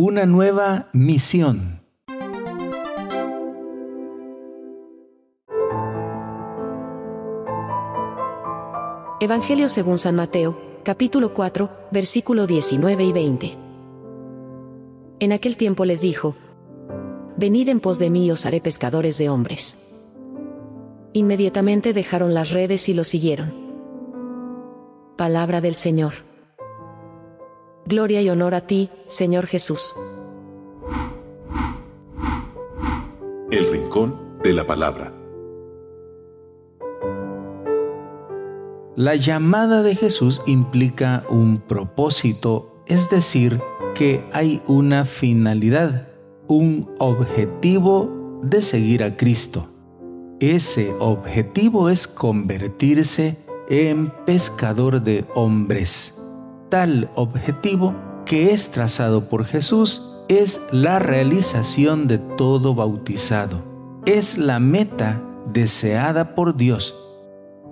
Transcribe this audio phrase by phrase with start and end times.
[0.00, 1.80] Una nueva misión.
[9.18, 13.56] Evangelio según San Mateo, capítulo 4, versículo 19 y 20.
[15.18, 16.36] En aquel tiempo les dijo,
[17.36, 19.78] Venid en pos de mí os haré pescadores de hombres.
[21.12, 23.52] Inmediatamente dejaron las redes y lo siguieron.
[25.16, 26.27] Palabra del Señor.
[27.88, 29.94] Gloria y honor a ti, Señor Jesús.
[33.50, 35.14] El Rincón de la Palabra.
[38.94, 43.58] La llamada de Jesús implica un propósito, es decir,
[43.94, 46.08] que hay una finalidad,
[46.46, 49.66] un objetivo de seguir a Cristo.
[50.40, 53.38] Ese objetivo es convertirse
[53.70, 56.17] en pescador de hombres.
[56.68, 57.94] Tal objetivo
[58.26, 63.62] que es trazado por Jesús es la realización de todo bautizado.
[64.04, 66.94] Es la meta deseada por Dios.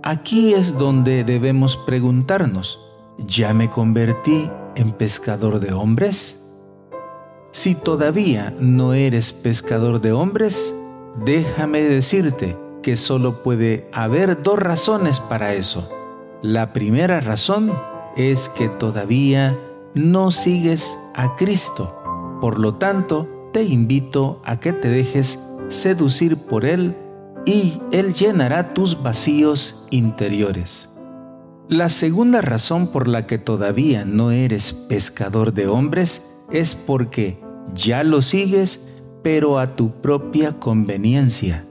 [0.03, 2.81] Aquí es donde debemos preguntarnos,
[3.19, 6.55] ¿ya me convertí en pescador de hombres?
[7.53, 10.75] Si todavía no eres pescador de hombres,
[11.23, 15.91] déjame decirte que solo puede haber dos razones para eso.
[16.41, 17.73] La primera razón
[18.17, 19.59] es que todavía
[19.95, 22.39] no sigues a Cristo.
[22.41, 26.97] Por lo tanto, te invito a que te dejes seducir por Él
[27.45, 30.91] y Él llenará tus vacíos interiores.
[31.69, 37.41] La segunda razón por la que todavía no eres pescador de hombres es porque
[37.75, 38.89] ya lo sigues,
[39.23, 41.65] pero a tu propia conveniencia.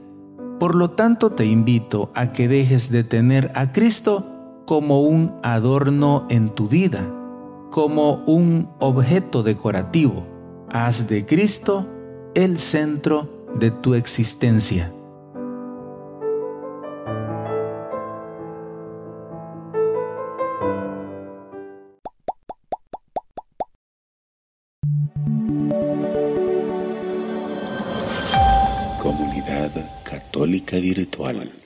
[0.60, 4.35] Por lo tanto, te invito a que dejes de tener a Cristo
[4.66, 7.08] como un adorno en tu vida,
[7.70, 10.26] como un objeto decorativo.
[10.70, 11.86] Haz de Cristo
[12.34, 14.92] el centro de tu existencia.
[29.00, 29.70] Comunidad
[30.04, 31.65] Católica Virtual.